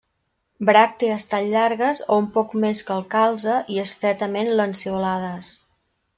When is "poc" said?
2.39-2.55